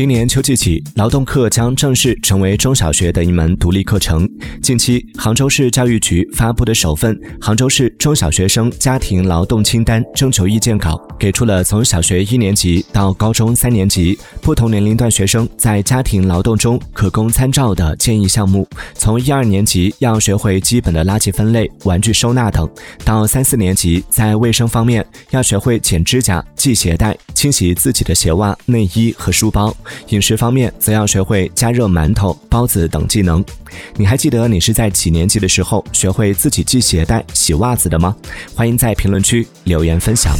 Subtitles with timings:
[0.00, 4.26] 今年秋季起，劳动课将正式成为中小学的一门独立课程。
[4.62, 18.66] 近期，杭州市教育局发布的首份《杭州市中小学生家庭劳动清单》征求意见稿，给出了从小学一年级到高中三年级不同年龄段学生在家庭劳动中可供参照的建议项目。
[18.94, 22.66] 从一二年级要学会基本的垃圾分类、玩具收纳等，
[23.04, 29.74] 到三四年级，在卫生方面要学会剪指甲、系鞋带、清洗自己的鞋袜、内衣和书包。
[30.08, 33.42] 饮食方面，则要学会加热馒头、包子等技能。
[33.96, 38.14] 你还记得你是在几年级的时候学会自己系鞋带、洗袜子的吗？
[38.54, 40.36] 欢迎在评论区留言分享。